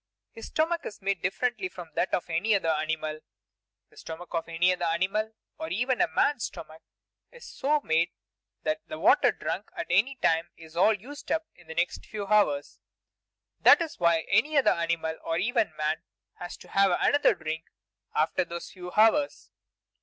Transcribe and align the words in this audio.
His 0.31 0.47
stomach 0.47 0.83
is 0.83 0.99
made 0.99 1.21
differently 1.21 1.69
from 1.69 1.91
that 1.93 2.11
of 2.11 2.27
any 2.27 2.55
other 2.55 2.69
animal. 2.71 3.19
The 3.91 3.97
stomach 3.97 4.33
of 4.33 4.49
any 4.49 4.73
other 4.73 4.85
animal, 4.85 5.33
Or 5.59 5.69
even 5.69 6.01
a 6.01 6.07
man's 6.07 6.45
stomach, 6.45 6.81
is 7.31 7.45
so 7.47 7.81
made 7.81 8.09
that 8.63 8.81
the 8.87 8.97
water 8.97 9.31
drunk 9.31 9.69
at 9.77 9.85
any 9.91 10.15
time 10.15 10.49
is 10.57 10.75
all 10.75 10.91
used 10.95 11.31
up 11.31 11.45
in 11.53 11.67
the 11.67 11.75
next 11.75 12.07
few 12.07 12.25
hours; 12.25 12.79
that 13.59 13.79
is 13.79 13.99
why 13.99 14.21
any 14.27 14.57
other 14.57 14.71
animal, 14.71 15.19
or 15.23 15.37
even 15.37 15.67
a 15.67 15.75
man, 15.77 16.01
has 16.33 16.57
to 16.57 16.69
have 16.69 16.89
another 16.99 17.35
drink 17.35 17.65
after 18.15 18.43
those 18.43 18.71
few 18.71 18.91
hours. 18.93 19.51